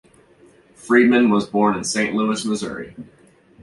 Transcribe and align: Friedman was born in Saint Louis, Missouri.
Friedman 0.73 1.29
was 1.29 1.45
born 1.45 1.75
in 1.77 1.83
Saint 1.83 2.15
Louis, 2.15 2.43
Missouri. 2.43 2.95